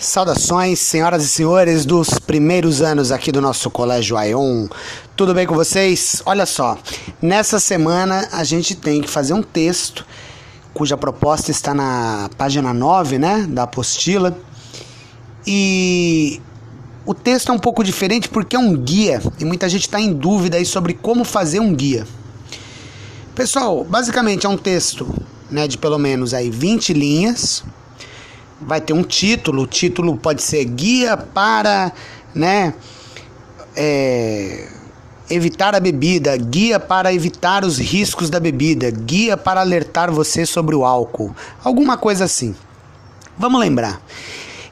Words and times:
Saudações, 0.00 0.78
senhoras 0.78 1.22
e 1.22 1.28
senhores 1.28 1.84
dos 1.84 2.18
primeiros 2.18 2.80
anos 2.80 3.12
aqui 3.12 3.30
do 3.30 3.38
nosso 3.38 3.70
Colégio 3.70 4.16
Aion. 4.16 4.66
Tudo 5.14 5.34
bem 5.34 5.46
com 5.46 5.54
vocês? 5.54 6.22
Olha 6.24 6.46
só, 6.46 6.78
nessa 7.20 7.60
semana 7.60 8.26
a 8.32 8.42
gente 8.42 8.74
tem 8.74 9.02
que 9.02 9.10
fazer 9.10 9.34
um 9.34 9.42
texto 9.42 10.06
cuja 10.72 10.96
proposta 10.96 11.50
está 11.50 11.74
na 11.74 12.30
página 12.38 12.72
9, 12.72 13.18
né, 13.18 13.46
da 13.46 13.64
apostila. 13.64 14.34
E 15.46 16.40
o 17.04 17.12
texto 17.12 17.50
é 17.50 17.52
um 17.52 17.58
pouco 17.58 17.84
diferente 17.84 18.26
porque 18.26 18.56
é 18.56 18.58
um 18.58 18.74
guia 18.74 19.20
e 19.38 19.44
muita 19.44 19.68
gente 19.68 19.82
está 19.82 20.00
em 20.00 20.14
dúvida 20.14 20.56
aí 20.56 20.64
sobre 20.64 20.94
como 20.94 21.26
fazer 21.26 21.60
um 21.60 21.74
guia. 21.74 22.06
Pessoal, 23.34 23.84
basicamente 23.84 24.46
é 24.46 24.48
um 24.48 24.56
texto, 24.56 25.06
né, 25.50 25.68
de 25.68 25.76
pelo 25.76 25.98
menos 25.98 26.32
aí 26.32 26.48
20 26.48 26.94
linhas 26.94 27.62
vai 28.60 28.80
ter 28.80 28.92
um 28.92 29.02
título. 29.02 29.62
O 29.62 29.66
título 29.66 30.16
pode 30.16 30.42
ser 30.42 30.64
Guia 30.64 31.16
para, 31.16 31.92
né? 32.34 32.74
É, 33.76 34.68
evitar 35.30 35.74
a 35.74 35.80
bebida, 35.80 36.36
guia 36.36 36.80
para 36.80 37.14
evitar 37.14 37.64
os 37.64 37.78
riscos 37.78 38.28
da 38.28 38.40
bebida, 38.40 38.90
guia 38.90 39.36
para 39.36 39.60
alertar 39.60 40.10
você 40.10 40.44
sobre 40.44 40.74
o 40.74 40.84
álcool, 40.84 41.34
alguma 41.62 41.96
coisa 41.96 42.24
assim. 42.24 42.54
Vamos 43.38 43.60
lembrar. 43.60 44.02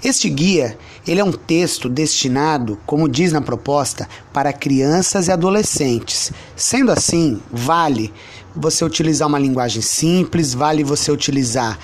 Este 0.03 0.29
guia, 0.29 0.77
ele 1.07 1.21
é 1.21 1.25
um 1.25 1.33
texto 1.33 1.89
destinado, 1.89 2.79
como 2.85 3.09
diz 3.09 3.33
na 3.33 3.41
proposta, 3.41 4.09
para 4.33 4.53
crianças 4.53 5.29
e 5.29 5.33
adolescentes. 5.33 6.33
Sendo 6.55 6.91
assim, 6.93 7.41
vale 7.51 8.13
você 8.55 8.85
utilizar 8.85 9.29
uma 9.29 9.39
linguagem 9.39 9.81
simples, 9.81 10.55
vale 10.55 10.85
você 10.85 11.11
utilizar 11.11 11.79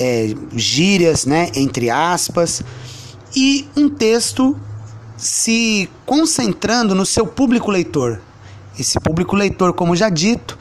é, 0.00 0.34
gírias, 0.54 1.26
né, 1.26 1.50
entre 1.54 1.90
aspas, 1.90 2.62
e 3.34 3.68
um 3.76 3.88
texto 3.88 4.58
se 5.16 5.88
concentrando 6.04 6.94
no 6.94 7.06
seu 7.06 7.26
público 7.26 7.70
leitor. 7.70 8.20
Esse 8.78 8.98
público 8.98 9.36
leitor, 9.36 9.72
como 9.72 9.94
já 9.94 10.08
dito, 10.08 10.58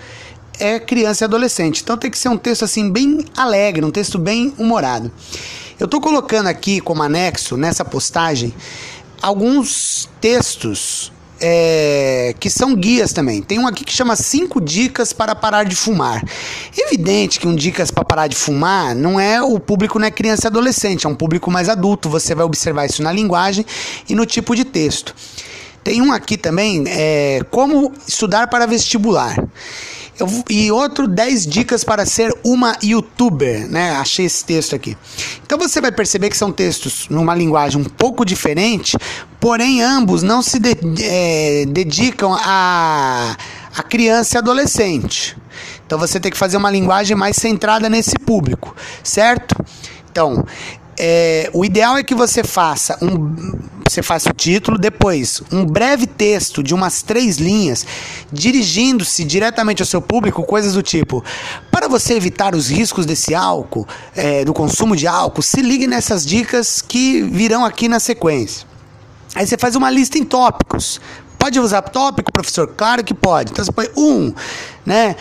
é 0.59 0.79
criança 0.79 1.23
e 1.23 1.25
adolescente. 1.25 1.81
Então 1.81 1.97
tem 1.97 2.11
que 2.11 2.17
ser 2.17 2.29
um 2.29 2.37
texto 2.37 2.63
assim 2.63 2.89
bem 2.89 3.25
alegre, 3.35 3.83
um 3.83 3.91
texto 3.91 4.19
bem 4.19 4.53
humorado. 4.57 5.11
Eu 5.79 5.85
estou 5.85 5.99
colocando 5.99 6.47
aqui 6.47 6.79
como 6.79 7.01
anexo 7.01 7.57
nessa 7.57 7.83
postagem 7.83 8.53
alguns 9.21 10.09
textos 10.19 11.11
é, 11.41 12.35
que 12.39 12.49
são 12.49 12.75
guias 12.75 13.11
também. 13.11 13.41
Tem 13.41 13.59
um 13.59 13.67
aqui 13.67 13.83
que 13.83 13.91
chama 13.91 14.15
5 14.15 14.61
dicas 14.61 15.11
para 15.11 15.33
parar 15.33 15.63
de 15.63 15.75
fumar. 15.75 16.23
Evidente 16.77 17.39
que 17.39 17.47
um 17.47 17.55
dicas 17.55 17.89
para 17.89 18.05
parar 18.05 18.27
de 18.27 18.35
fumar 18.35 18.95
não 18.95 19.19
é 19.19 19.41
o 19.41 19.59
público 19.59 19.97
não 19.97 20.05
é 20.05 20.11
criança 20.11 20.45
e 20.45 20.47
adolescente, 20.47 21.05
é 21.05 21.09
um 21.09 21.15
público 21.15 21.49
mais 21.49 21.67
adulto. 21.67 22.09
Você 22.09 22.35
vai 22.35 22.45
observar 22.45 22.85
isso 22.85 23.01
na 23.01 23.11
linguagem 23.11 23.65
e 24.07 24.15
no 24.15 24.25
tipo 24.25 24.55
de 24.55 24.63
texto. 24.63 25.15
Tem 25.83 25.99
um 26.01 26.11
aqui 26.11 26.37
também, 26.37 26.83
é, 26.87 27.41
como 27.49 27.91
estudar 28.07 28.47
para 28.47 28.67
vestibular. 28.67 29.35
E 30.49 30.71
outro 30.71 31.07
10 31.07 31.47
dicas 31.47 31.83
para 31.83 32.05
ser 32.05 32.33
uma 32.43 32.77
youtuber, 32.83 33.67
né? 33.69 33.91
Achei 33.91 34.25
esse 34.25 34.43
texto 34.45 34.75
aqui. 34.75 34.97
Então 35.45 35.57
você 35.57 35.81
vai 35.81 35.91
perceber 35.91 36.29
que 36.29 36.37
são 36.37 36.51
textos 36.51 37.07
numa 37.09 37.33
linguagem 37.35 37.81
um 37.81 37.85
pouco 37.85 38.25
diferente, 38.25 38.97
porém 39.39 39.81
ambos 39.81 40.23
não 40.23 40.41
se 40.41 40.59
de, 40.59 40.75
é, 41.01 41.65
dedicam 41.67 42.35
a, 42.39 43.35
a 43.75 43.83
criança 43.83 44.37
e 44.37 44.39
adolescente. 44.39 45.37
Então 45.85 45.97
você 45.97 46.19
tem 46.19 46.31
que 46.31 46.37
fazer 46.37 46.57
uma 46.57 46.71
linguagem 46.71 47.15
mais 47.17 47.35
centrada 47.35 47.89
nesse 47.89 48.17
público, 48.17 48.75
certo? 49.03 49.55
Então, 50.09 50.45
é, 50.97 51.49
o 51.53 51.65
ideal 51.65 51.97
é 51.97 52.03
que 52.03 52.13
você 52.13 52.43
faça 52.43 52.97
um 53.01 53.59
você 53.91 54.01
faça 54.01 54.29
o 54.29 54.33
título, 54.33 54.77
depois 54.77 55.41
um 55.51 55.65
breve 55.65 56.07
texto 56.07 56.63
de 56.63 56.73
umas 56.73 57.01
três 57.01 57.37
linhas, 57.37 57.85
dirigindo-se 58.31 59.23
diretamente 59.23 59.81
ao 59.81 59.85
seu 59.85 60.01
público, 60.01 60.43
coisas 60.43 60.73
do 60.73 60.81
tipo: 60.81 61.23
para 61.69 61.87
você 61.87 62.13
evitar 62.13 62.55
os 62.55 62.69
riscos 62.69 63.05
desse 63.05 63.35
álcool, 63.35 63.87
é, 64.15 64.45
do 64.45 64.53
consumo 64.53 64.95
de 64.95 65.07
álcool, 65.07 65.41
se 65.41 65.61
ligue 65.61 65.87
nessas 65.87 66.25
dicas 66.25 66.81
que 66.81 67.21
virão 67.21 67.65
aqui 67.65 67.87
na 67.87 67.99
sequência. 67.99 68.65
Aí 69.35 69.45
você 69.45 69.57
faz 69.57 69.75
uma 69.75 69.89
lista 69.89 70.17
em 70.17 70.23
tópicos. 70.23 70.99
Pode 71.37 71.59
usar 71.59 71.81
tópico, 71.81 72.31
professor? 72.31 72.67
Claro 72.67 73.03
que 73.03 73.13
pode. 73.13 73.51
Então 73.51 73.65
você 73.65 73.71
põe 73.71 73.89
um, 73.97 74.33
né? 74.85 75.15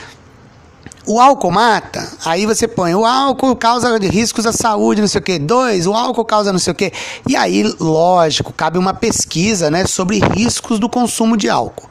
o 1.07 1.21
álcool 1.21 1.51
mata, 1.51 2.10
aí 2.25 2.47
você 2.47 2.69
põe 2.69 2.95
o 2.95 3.05
álcool 3.05 3.57
causa 3.57 3.99
riscos 3.99 4.47
à 4.47 4.53
saúde, 4.53 5.01
não 5.01 5.09
sei 5.09 5.21
o 5.21 5.25
que. 5.25 5.39
Dois, 5.39 5.87
o 5.87 5.95
álcool 5.95 6.25
causa 6.25 6.53
não 6.53 6.59
sei 6.59 6.73
o 6.73 6.77
que. 6.77 6.93
E 7.29 7.37
aí, 7.37 7.63
lógico, 7.79 8.53
cabe 8.53 8.79
uma 8.79 8.95
pesquisa 8.95 9.71
né, 9.71 9.87
sobre 9.87 10.19
riscos 10.19 10.79
do 10.79 10.89
consumo 10.89 11.37
de 11.37 11.49
álcool. 11.49 11.89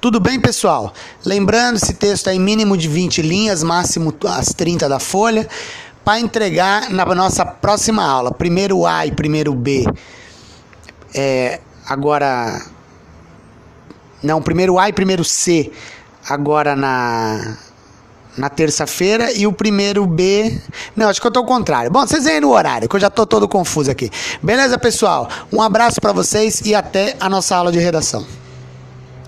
Tudo 0.00 0.20
bem, 0.20 0.40
pessoal? 0.40 0.92
Lembrando, 1.24 1.76
esse 1.76 1.94
texto 1.94 2.28
é 2.28 2.38
mínimo 2.38 2.76
de 2.76 2.88
20 2.88 3.22
linhas, 3.22 3.62
máximo 3.62 4.14
as 4.26 4.48
30 4.48 4.88
da 4.88 4.98
folha, 4.98 5.48
para 6.04 6.20
entregar 6.20 6.90
na 6.90 7.04
nossa 7.14 7.44
próxima 7.44 8.04
aula. 8.04 8.32
Primeiro 8.32 8.86
A 8.86 9.06
e 9.06 9.12
primeiro 9.12 9.54
B. 9.54 9.84
É, 11.14 11.60
agora. 11.86 12.62
Não, 14.22 14.40
primeiro 14.40 14.78
A 14.78 14.88
e 14.88 14.92
primeiro 14.92 15.24
C. 15.24 15.72
Agora 16.28 16.74
na 16.74 17.65
na 18.36 18.48
terça-feira 18.48 19.32
e 19.32 19.46
o 19.46 19.52
primeiro 19.52 20.06
B. 20.06 20.58
Não, 20.94 21.08
acho 21.08 21.20
que 21.20 21.26
eu 21.26 21.30
tô 21.30 21.40
ao 21.40 21.46
contrário. 21.46 21.90
Bom, 21.90 22.06
vocês 22.06 22.24
veem 22.24 22.40
no 22.40 22.50
horário, 22.50 22.88
que 22.88 22.96
eu 22.96 23.00
já 23.00 23.10
tô 23.10 23.26
todo 23.26 23.48
confuso 23.48 23.90
aqui. 23.90 24.10
Beleza, 24.42 24.78
pessoal? 24.78 25.28
Um 25.52 25.62
abraço 25.62 26.00
para 26.00 26.12
vocês 26.12 26.60
e 26.62 26.74
até 26.74 27.16
a 27.18 27.28
nossa 27.28 27.56
aula 27.56 27.72
de 27.72 27.78
redação. 27.78 28.45